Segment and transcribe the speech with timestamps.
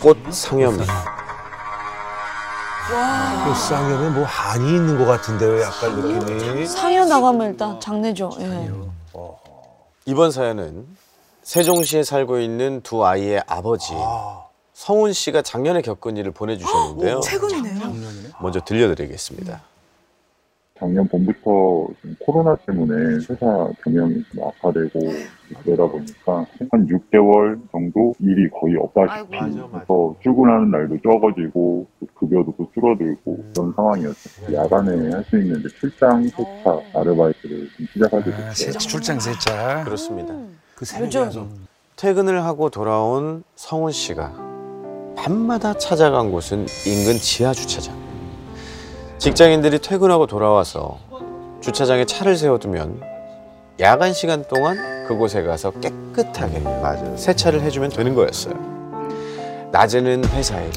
[0.00, 0.76] 꽃 상염.
[0.76, 0.84] 그
[3.54, 6.64] 쌍염에 뭐 한이 있는 것 같은데 요, 약간 느낌이.
[6.66, 8.30] 상여 나가면 일단 장례죠.
[8.38, 8.70] 예.
[10.04, 10.86] 이번 사연은
[11.42, 13.92] 세종시에 살고 있는 두 아이의 아버지
[14.72, 17.18] 성훈 씨가 작년에 겪은 일을 보내주셨는데요.
[17.18, 17.92] 최근이네요.
[18.40, 19.60] 먼저 들려드리겠습니다.
[20.78, 25.00] 작년 봄부터 좀 코로나 때문에 회사 경영이 좀 악화되고
[25.64, 29.36] 그러다 보니까 한 6개월 정도 일이 거의 없다시피.
[29.36, 34.56] 해서 출근하는 날도 적어지고 또 급여도 또 줄어들고 그런 상황이었어요.
[34.56, 38.52] 야간에 할 수 있는 이제 출장 세차 아르바이트를 좀 시작하게 아, 됐어요.
[38.54, 39.84] 세차 출장 세차.
[39.84, 40.34] 그렇습니다.
[40.74, 41.28] 그 새벽에.
[41.96, 44.32] 퇴근을 하고 돌아온 성훈 씨가
[45.16, 48.07] 밤마다 찾아간 곳은 인근 지하 주차장.
[49.18, 50.98] 직장인들이 퇴근하고 돌아와서
[51.60, 53.02] 주차장에 차를 세워두면
[53.80, 56.62] 야간 시간 동안 그곳에 가서 깨끗하게
[57.16, 58.54] 세차를 해주면 되는 거였어요.
[59.72, 60.70] 낮에는 회사 일,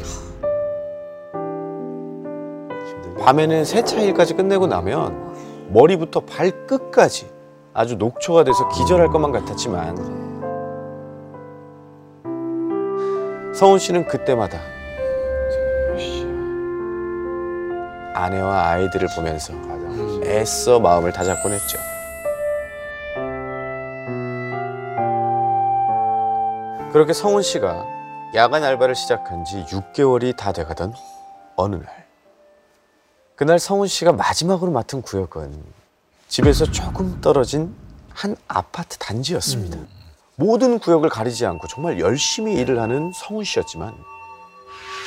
[3.19, 7.29] 밤에는 세차 일까지 끝내고 나면 머리부터 발끝까지
[7.73, 9.95] 아주 녹초가 돼서 기절할 것만 같았지만
[13.53, 14.57] 성훈 씨는 그때마다
[18.21, 19.53] 아내와 아이들을 보면서
[20.23, 21.79] 애써 마음을 다잡곤 했죠.
[26.93, 27.85] 그렇게 성훈 씨가
[28.35, 30.93] 야간 알바를 시작한 지 6개월이 다 돼가던
[31.55, 32.05] 어느 날.
[33.35, 35.63] 그날 성훈 씨가 마지막으로 맡은 구역은
[36.27, 37.75] 집에서 조금 떨어진
[38.13, 39.77] 한 아파트 단지였습니다.
[40.35, 43.95] 모든 구역을 가리지 않고 정말 열심히 일을 하는 성훈 씨였지만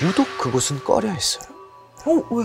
[0.02, 1.53] 유독 그곳은 꺼려 했어요.
[2.06, 2.44] 어, 왜?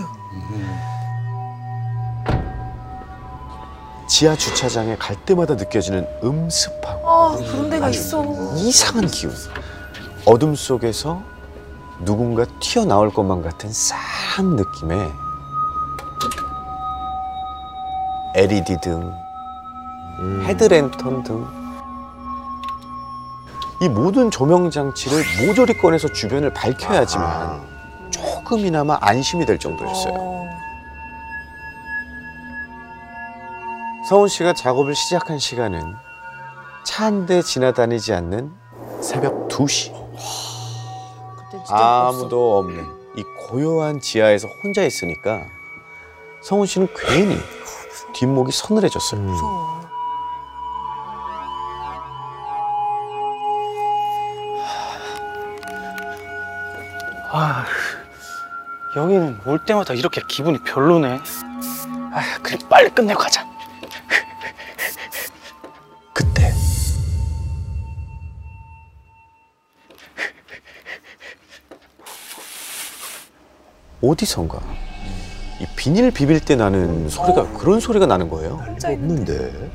[4.08, 8.24] 지하 주차장에 갈 때마다 느껴지는 음습하고 아, 그런 데가 있어.
[8.56, 9.32] 이상한 기운.
[10.26, 11.22] 어둠 속에서
[12.00, 15.12] 누군가 튀어나올 것만 같은 싸한 느낌의
[18.34, 19.12] LED 등,
[20.44, 21.46] 헤드랜턴 등,
[23.82, 27.60] 이 모든 조명 장치를 모조리 꺼내서 주변을 밝혀야지만
[28.54, 30.12] 조금이나마 안심이 될 정도였어요.
[30.16, 30.50] 어.
[34.08, 35.94] 서훈 씨가 작업을 시작한 시간은
[36.84, 38.52] 차 한 대 지나다니지 않는
[39.00, 39.92] 새벽 2시.
[41.36, 42.84] 그때 진짜 아무도 없는
[43.16, 45.42] 이 고요한 지하에서 혼자 있으니까
[46.42, 47.36] 성훈 씨는 괜히
[48.14, 49.20] 뒷목이 서늘해졌어요.
[49.20, 49.80] 무서워.
[57.32, 57.64] 아,
[58.96, 61.20] 여기는 올 때마다 이렇게 기분이 별로네.
[62.12, 63.44] 아, 그래 빨리 끝내고 가자.
[66.12, 66.52] 그때
[74.02, 74.58] 어디선가
[75.60, 78.60] 이 비닐 비빌 때 나는 소리가 그런 소리가 나는 거예요.
[78.82, 79.70] 없는데.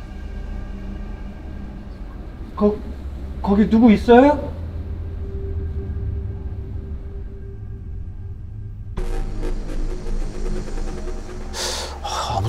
[2.55, 2.75] 거,
[3.41, 4.54] 거기 누구 있어요?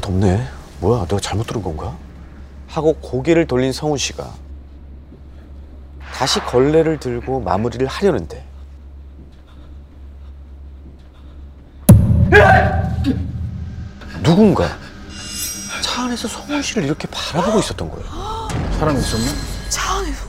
[0.06, 0.46] 없네.
[0.80, 1.96] 뭐야, 내가 잘못 들은 건가?
[2.68, 4.28] 하고 고개를 돌린 성훈 씨가
[6.12, 8.44] 다시 걸레를 들고 마무리를 하려는데
[14.22, 14.66] 누군가
[15.82, 18.06] 차 안에서 성훈 씨를 이렇게 바라보고 있었던 거예요.
[18.78, 19.26] 사람 있었나?
[19.68, 20.26] 차 안에서.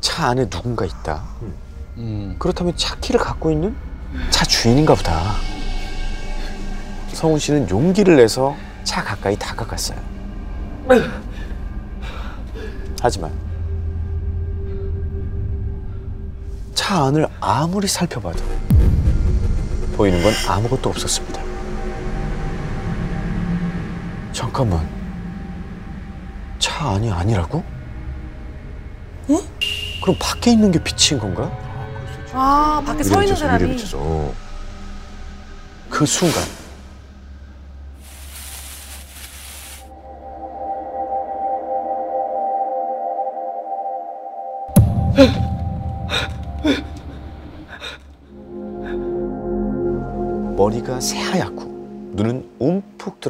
[0.00, 1.24] 차 안에 누군가 있다.
[1.96, 2.36] 음.
[2.38, 3.76] 그렇다면 차 키를 갖고 있는
[4.30, 5.34] 차 주인인가 보다.
[7.18, 9.98] 성훈 씨는 용기를 내서 차 가까이 다가갔어요.
[13.02, 13.32] 하지만
[16.74, 18.40] 차 안을 아무리 살펴봐도
[19.96, 21.42] 보이는 건 아무것도 없었습니다.
[24.30, 24.88] 잠깐만.
[26.60, 27.64] 차 안이 아니라고?
[29.28, 29.40] 어?
[30.02, 31.50] 그럼 밖에 있는 게 빛인 건가?
[32.32, 33.76] 아, 밖에 서 있는 사람이.
[35.90, 36.57] 그 순간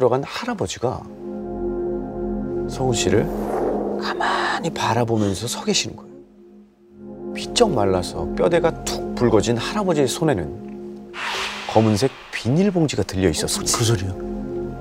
[0.09, 1.03] 들어간 할아버지가
[2.67, 3.25] 성우 씨를
[4.01, 7.33] 가만히 바라보면서 서 계시는 거예요.
[7.35, 11.11] 삐쩍 말라서 뼈대가 툭 붉어진 할아버지의 손에는
[11.71, 13.77] 검은색 비닐봉지가 들려 있었습니다.
[13.77, 14.15] 그 소리요.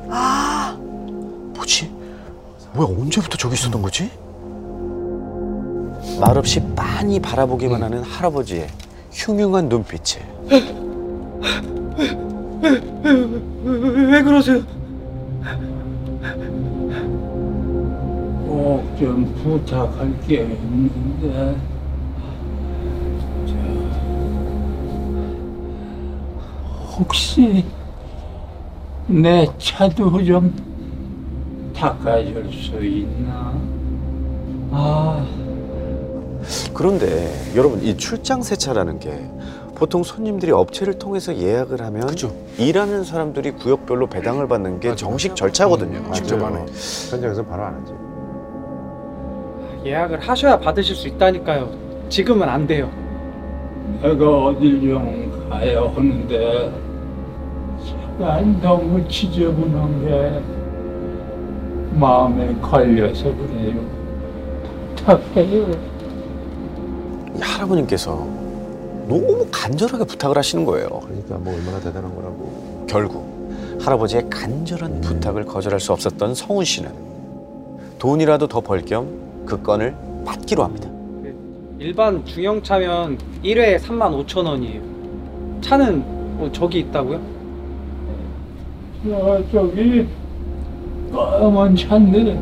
[0.09, 0.75] 아,
[1.55, 1.93] 뭐지?
[2.73, 4.11] 뭐야 언제부터 저기 있었던 거지?
[6.19, 8.69] 말없이 빤히 바라보기만 하는 할아버지의
[9.13, 10.27] 흉흉한 눈빛에
[13.63, 14.78] 왜 그러세요?
[18.59, 21.57] 꼭 좀 부탁할 게 있는데
[23.47, 23.55] 저,
[26.97, 27.65] 혹시
[29.07, 30.53] 내 차도 좀
[31.73, 33.55] 닦아줄 수 있나?
[34.73, 35.25] 아,
[36.75, 39.31] 그런데 여러분 이 출장 세차라는 게
[39.77, 42.09] 보통 손님들이 업체를 통해서 예약을 하면
[42.59, 46.11] 일하는 사람들이 구역별로 배당을 받는 게 정식 절차거든요.
[46.13, 46.65] 직접 안 해.
[47.09, 48.08] 현장에서 바로 안 하지.
[49.89, 51.71] 예약을 하셔야 받으실 수 있다니까요.
[52.09, 52.91] 지금은 안 돼요.
[54.03, 56.73] 내가 어딜 좀 가야 하는데
[58.19, 60.43] 난 너무 지저분한 게
[61.99, 63.81] 마음에 걸려서 그래요.
[64.97, 65.71] 부탁해요.
[67.37, 68.11] 이 할아버님께서
[69.09, 70.89] 너무 간절하게 부탁을 하시는 거예요.
[71.05, 72.85] 그러니까 뭐 얼마나 대단한 거라고.
[72.89, 73.39] 결국
[73.81, 76.91] 할아버지의 간절한 부탁을 거절할 수 없었던 성훈 씨는
[77.99, 79.07] 돈이라도 더 벌 겸
[79.49, 79.97] 그 건을
[80.27, 80.91] 받기로 합니다.
[81.79, 84.83] 일반 중형 차면 1회에 3만 5천 원이에요.
[85.63, 86.01] 차는
[86.37, 87.19] 뭐 저기 있다고요?
[89.05, 90.07] 저, 저기
[91.11, 92.35] 까만 차인데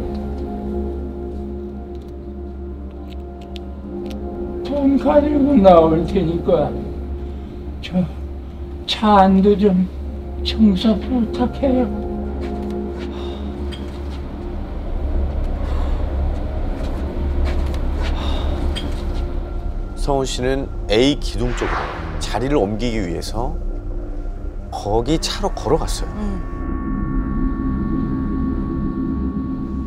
[4.65, 6.71] 돈 가지고 나올 테니까
[7.83, 8.05] 저
[8.87, 9.89] 차 안도 좀
[10.45, 12.06] 청소 부탁해요.
[20.07, 21.77] 성훈 씨는 A 기둥 쪽으로
[22.21, 23.57] 자리를 옮기기 위해서
[24.71, 26.09] 거기 차로 걸어갔어요.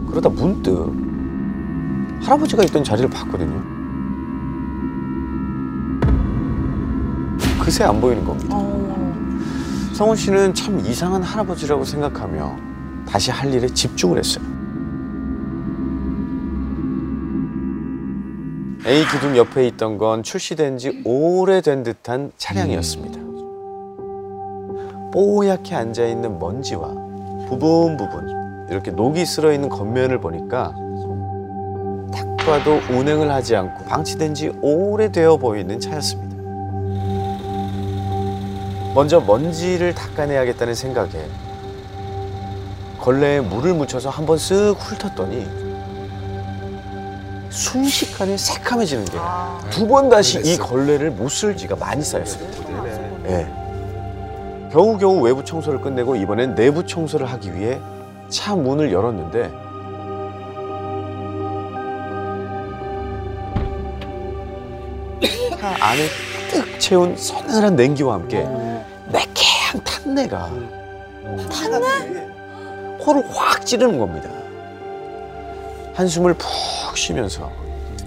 [0.10, 0.92] 그러다 문득
[2.22, 3.64] 할아버지가 있던 자리를 봤거든요.
[7.64, 8.58] 그새 안 보이는 겁니다.
[8.58, 9.40] 어.
[9.94, 12.58] 성훈 씨는 참 이상한 할아버지라고 생각하며
[13.08, 14.49] 다시 할 일에 집중을 했어요.
[18.86, 23.20] A 기둥 옆에 있던 건 출시된 지 오래된 듯한 차량이었습니다.
[25.12, 26.88] 뽀얗게 앉아있는 먼지와
[27.50, 30.74] 부분 부분 이렇게 녹이 쓸어 있는 겉면을 보니까
[32.14, 36.38] 딱 봐도 운행을 하지 않고 방치된 지 오래되어 보이는 차였습니다.
[38.96, 41.28] 먼저 먼지를 닦아내야겠다는 생각에
[42.98, 45.69] 걸레에 물을 묻혀서 한번 쓱 훑었더니
[47.60, 49.18] 순식간에 새카매지는 게
[49.70, 52.58] 두 번 다시 이 걸레를 못 쓸 지가 많이 쌓였습니다.
[53.28, 53.48] 예.
[54.72, 57.80] 겨우겨우 외부 청소를 끝내고 이번엔 내부 청소를 하기 위해
[58.30, 59.52] 차 문을 열었는데
[65.60, 66.08] 차 안을
[66.52, 68.48] 뜩 채운 서늘한 냉기와 함께
[69.12, 70.50] 매캐한 탄내가
[71.52, 72.28] 탄내?
[73.00, 74.30] 코를 확 찌르는 겁니다.
[75.96, 76.48] 한숨을 푹
[76.98, 77.52] 쉬면서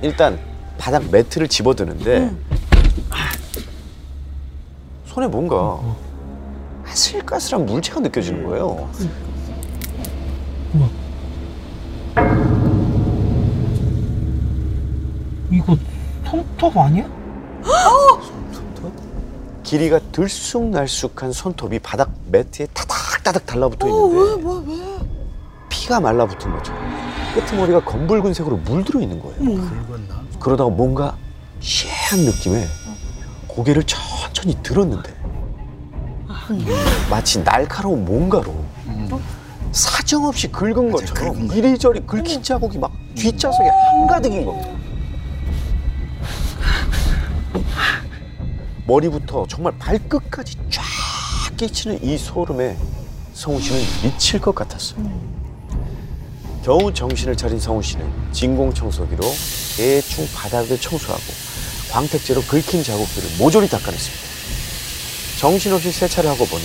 [0.02, 0.38] 일단
[0.78, 2.30] 바닥 매트를 집어드는데
[5.06, 5.78] 손에 뭔가
[6.86, 8.88] 아슬까슬한 물체가 느껴지는 거예요.
[15.50, 15.76] 이거
[16.24, 17.04] 손톱 아니야?
[19.62, 24.74] 길이가 들쑥날쑥한 손톱이 바닥 매트에 타닥타닥 달라붙어 있는데 왜, 왜, 왜?
[25.68, 26.91] 피가 말라붙은 것처럼
[27.34, 29.38] 끄트머리가 검붉은색으로 물들어 있는 거예요.
[30.38, 31.16] 그러다가 뭔가
[31.60, 32.66] 시한 느낌에
[33.46, 35.14] 고개를 천천히 들었는데
[37.10, 38.64] 마치 날카로운 뭔가로
[39.72, 44.68] 사정없이 긁은 것처럼 이리저리 긁힌 자국이 막 뒷좌석에 한가득인 겁니다.
[48.86, 50.82] 머리부터 정말 발끝까지 쫙
[51.56, 52.76] 끼치는 이 소름에
[53.32, 55.31] 성우 씨는 미칠 것 같았어요.
[56.62, 59.22] 겨우 정신을 차린 성우 씨는 진공 청소기로
[59.76, 61.22] 대충 바닥을 청소하고
[61.90, 64.32] 광택제로 긁힌 자국들을 모조리 닦아냈습니다.
[65.40, 66.62] 정신없이 세차를 하고 보니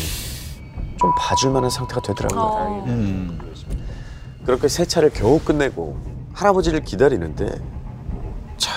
[0.99, 2.41] 좀 봐줄 만한 상태가 되더라고요.
[2.41, 2.85] 어.
[4.45, 5.99] 그렇게 세차를 겨우 끝내고
[6.33, 7.59] 할아버지를 기다리는데
[8.57, 8.71] 자,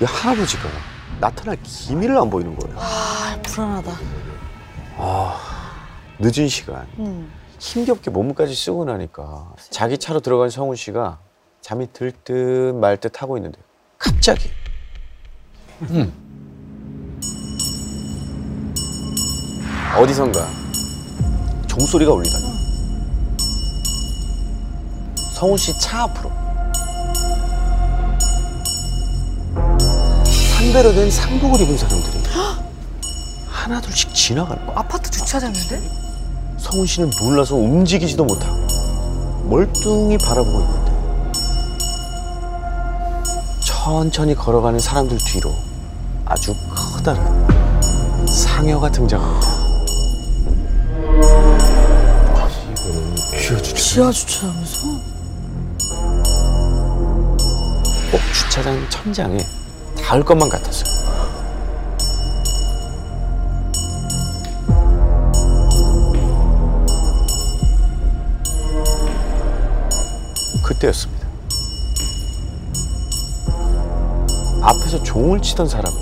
[0.00, 0.68] 이 할아버지가
[1.20, 2.78] 나타날 기미를 안 보이는 거예요.
[2.78, 3.92] 아, 불안하다.
[6.20, 7.30] 늦은 시간 음.
[7.58, 11.18] 힘겹게 몸까지 쓰고 나니까 자기 차로 들어간 성훈 씨가
[11.60, 13.58] 잠이 들듯 말 듯 하고 있는데
[13.98, 14.50] 갑자기.
[19.98, 20.46] 어디선가
[21.66, 22.44] 종소리가 울리더니.
[25.34, 26.30] 성훈 씨 차 앞으로.
[30.58, 32.22] 상대로 된 상복을 입은 사람들이
[33.48, 34.78] 하나 둘씩 지나가는 거야.
[34.78, 36.05] 아파트 주차장인데?
[36.66, 38.56] 성훈 씨는 놀라서 움직이지도 못하고
[39.48, 40.92] 멀뚱히 바라보고 있는데
[43.60, 45.54] 천천히 걸어가는 사람들 뒤로
[46.24, 49.46] 아주 커다란 상여가 등장합니다.
[53.76, 54.88] 지하 주차장에서?
[58.10, 59.38] 꼭 주차장 천장에
[60.02, 60.95] 닿을 것만 같았어요.
[70.76, 71.26] 그때였습니다.
[74.62, 75.96] 앞에서 종을 치던 사람이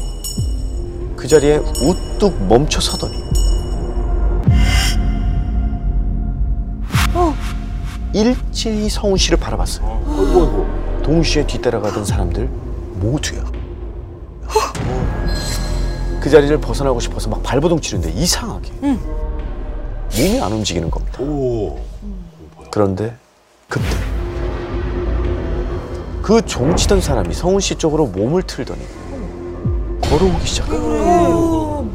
[1.16, 3.24] 그 자리에 우뚝 멈춰 서더니
[8.12, 11.02] 일제히 성훈 씨를 바라봤어요.
[11.02, 12.48] 동시에 뒤따라가던 사람들
[13.00, 13.44] 모두요.
[16.20, 18.70] 그 자리를 벗어나고 싶어서 막 발버둥 치는데 이상하게
[20.16, 21.20] 몸이 안 움직이는 겁니다.
[21.20, 21.80] 오.
[22.70, 23.16] 그런데
[23.68, 23.84] 그때
[26.24, 28.80] 그 종치던 사람이 성훈 씨 쪽으로 몸을 틀더니
[30.00, 31.86] 걸어오기 시작해요.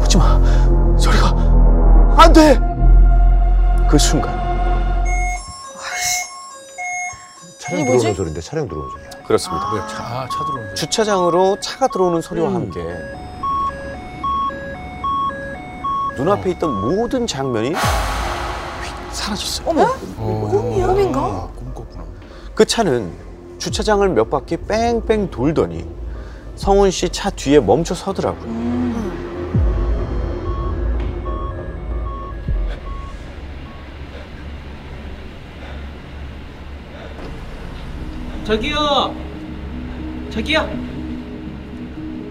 [0.00, 0.96] 오지 마.
[0.96, 2.56] 소리가 안 돼.
[3.90, 4.32] 그 순간
[7.58, 7.98] 차량 뭐지?
[7.98, 9.10] 들어오는 소리인데 차량 들어오는 소리야.
[9.26, 9.88] 그렇습니다.
[9.88, 10.74] 차, 차 들어오는 소리.
[10.76, 12.80] 주차장으로 차가 들어오는 소리와 함께
[16.16, 18.11] 눈앞에 있던 모든 장면이 휙
[19.12, 19.68] 사라졌어요.
[19.68, 19.86] 어머,
[20.48, 20.86] 꿈이야?
[20.86, 21.20] 꿈인가?
[21.20, 22.04] 아, 꿈 꿨구나.
[22.54, 23.10] 그 차는
[23.58, 25.86] 주차장을 몇 바퀴 뺑뺑 돌더니
[26.56, 28.62] 성훈 씨 차 뒤에 멈춰 서더라고요.
[38.44, 39.14] 저기요.
[40.30, 40.60] 저기요.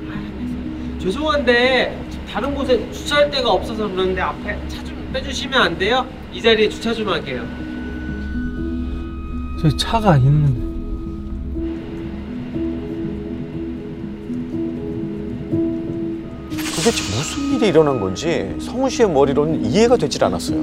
[0.10, 1.98] 아, 죄송한데
[2.32, 6.06] 다른 곳에 주차할 데가 없어서 그러는데 앞에 차 좀 빼주시면 안 돼요?
[6.34, 7.46] 이 자리에 주차 좀 할게요.
[9.62, 10.72] 저 차가 있는데.
[16.76, 20.60] 도대체 무슨 일이 일어난 건지 성훈 씨의 머리로는 이해가 되질 않았어요.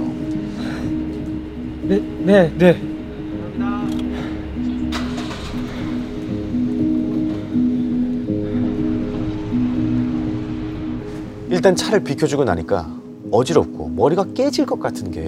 [1.83, 2.83] 네, 네, 네.
[11.51, 12.98] 일단 차를 비켜주고 나니까
[13.30, 15.25] 어지럽고 머리가 깨질 것 같은 게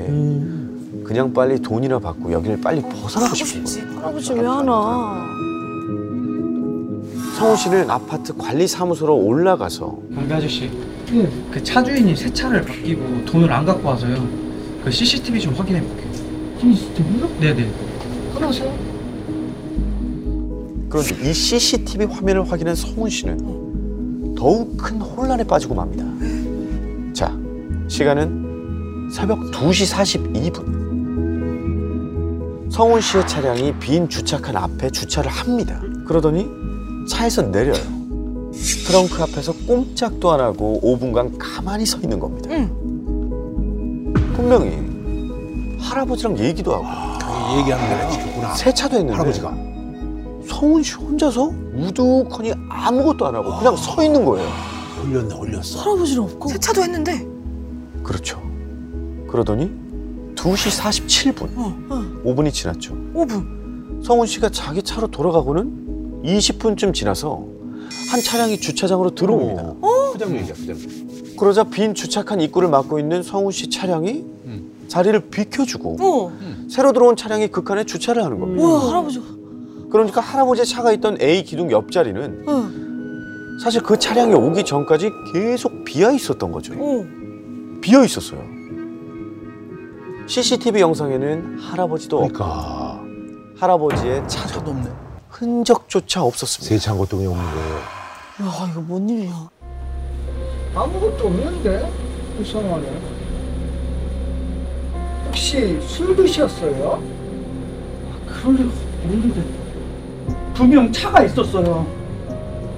[1.04, 3.98] 그냥 빨리 돈이나 받고 여기를 빨리 벗어나고 싶은 거예요.
[3.98, 5.26] 할아버지 왜 하나?
[7.36, 10.70] 성훈 씨는 아파트 관리 사무소로 올라가서 경비 아저씨.
[11.50, 14.16] 그 차 주인이 새 차를 바뀌고 돈을 안 갖고 와서요.
[14.84, 16.10] 그 CCTV 좀 확인해 볼게요.
[16.60, 17.28] CCTV로?
[17.40, 17.68] 네네.
[18.34, 18.72] 그러세요?
[20.88, 26.04] 그런데 이 CCTV 화면을 확인한 성훈 씨는 더욱 큰 혼란에 빠지고 맙니다.
[27.90, 29.92] 자, 시간은 새벽 2시
[30.32, 30.80] 42분.
[32.70, 35.82] 성훈 씨의 차량이 빈 주차칸 앞에 주차를 합니다.
[36.06, 36.46] 그러더니
[37.08, 37.82] 차에서 내려요.
[38.86, 42.48] 트렁크 앞에서 꼼짝도 안 하고 5분간 가만히 서 있는 겁니다.
[44.34, 44.78] 분명히
[45.80, 46.84] 할아버지랑 얘기도 하고
[47.18, 48.54] 그 얘기하는 데가 지켰구나.
[48.54, 49.52] 세차도 했는데 할아버지가.
[50.48, 54.48] 성훈 씨 혼자서 우두커니 아무것도 안 하고 그냥 서 있는 거예요.
[55.02, 55.80] 홀렸네, 홀렸어.
[55.80, 56.48] 할아버지는 없고.
[56.50, 57.29] 세차도 했는데.
[58.10, 58.42] 그렇죠.
[59.28, 59.70] 그러더니
[60.34, 62.04] 2시 47분, 어, 어.
[62.24, 62.92] 5분이 지났죠.
[63.14, 64.04] 5분.
[64.04, 67.44] 성훈 씨가 자기 차로 돌아가고는 20분쯤 지나서
[68.10, 69.74] 한 차량이 주차장으로 들어옵니다.
[69.80, 70.10] 어?
[70.12, 71.36] 부장님이야, 부장님.
[71.38, 74.24] 그러자 빈 주차칸 입구를 막고 있는 성훈 씨 차량이
[74.88, 76.32] 자리를 비켜주고 어.
[76.68, 78.60] 새로 들어온 차량이 그 칸에 주차를 하는 겁니다.
[78.60, 79.24] 뭐야 할아버지가.
[79.88, 82.70] 그러니까 할아버지의 차가 있던 A 기둥 옆자리는 어.
[83.62, 86.72] 사실 그 차량이 오기 전까지 계속 비어 있었던 거죠.
[86.76, 87.19] 어.
[87.80, 88.42] 비어 있었어요.
[90.26, 93.00] CCTV 영상에는 할아버지도 그러니까.
[93.58, 94.88] 할아버지의 차 차도 없네.
[95.28, 96.68] 흔적조차 없었습니다.
[96.74, 97.76] 세차한 것도 그냥 없는 거예요.
[97.76, 99.48] 야 이거 뭔 일이야?
[100.74, 101.90] 아무것도 없는데?
[102.40, 103.00] 이상하네.
[105.26, 107.02] 혹시 술 드셨어요?
[108.26, 108.70] 그럴 리가
[109.04, 109.42] 없는데.
[110.54, 111.86] 분명 차가 있었어요.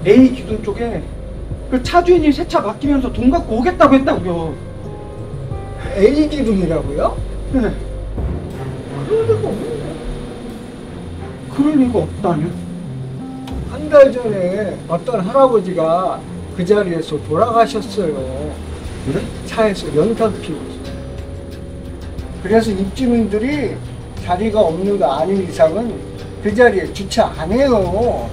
[0.05, 1.03] A 기둥 쪽에
[1.69, 4.72] 그 차 주인이 새차 바뀌면서 돈 갖고 오겠다고 했다고요.
[5.95, 7.17] A 기둥이라고요?
[7.53, 7.71] 네.
[9.07, 9.83] 그럴 리가 없는데.
[11.55, 12.47] 그럴 리가 없다뇨.
[13.69, 16.19] 한달 전에 어떤 할아버지가
[16.57, 18.53] 그 자리에서 돌아가셨어요.
[19.05, 19.21] 그래?
[19.45, 20.73] 차에서 연탄 피우고.
[22.41, 23.75] 그래서 입주민들이
[24.23, 25.93] 자리가 없는 거 아닌 이상은
[26.41, 28.29] 그 자리에 주차 안 해요.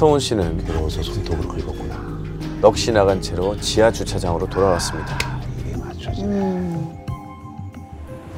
[0.00, 1.94] 성훈 씨는 괴로워서 손톱을 긁었구나.
[2.62, 5.18] 넋이 나간 채로 지하 주차장으로 돌아왔습니다.
[5.58, 6.22] 이게 맞춰지.
[6.22, 6.96] 음.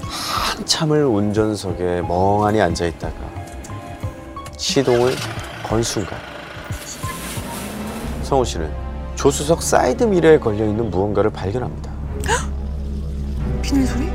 [0.01, 3.15] 한참을 운전석에 멍하니 앉아 있다가
[4.57, 5.15] 시동을
[5.63, 6.19] 건 순간
[8.25, 8.69] 성우 씨는
[9.15, 11.93] 조수석 사이드 미러에 걸려 있는 무언가를 발견합니다.
[13.63, 14.11] 비닐 소리?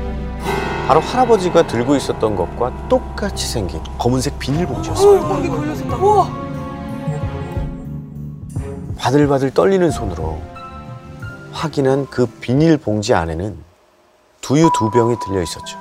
[0.86, 5.20] 바로 할아버지가 들고 있었던 것과 똑같이 생긴 검은색 비닐봉지였어요.
[5.22, 6.47] 거기 걸려서 우와.
[8.98, 10.40] 바들바들 떨리는 손으로
[11.52, 13.56] 확인한 그 비닐봉지 안에는
[14.40, 15.78] 두유 두 병이 들려 있었죠.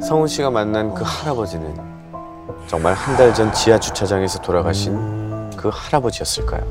[0.00, 1.74] 성훈 씨가 만난 그 할아버지는
[2.66, 6.62] 정말 한 달 전 지하 주차장에서 돌아가신 그 할아버지였을까요?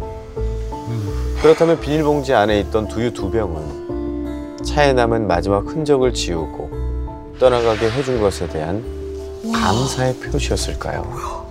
[1.42, 3.85] 그렇다면 비닐봉지 안에 있던 두유 두 병은
[4.66, 6.70] 차에 남은 마지막 흔적을 지우고
[7.40, 8.84] 떠나가게 해준 것에 대한
[9.54, 11.46] 감사의 표시였을까요?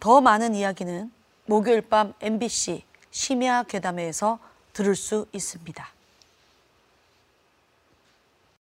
[0.00, 1.12] 더 많은 이야기는
[1.46, 4.38] 목요일 밤 MBC 심야 괴담회에서
[4.72, 5.86] 들을 수 있습니다.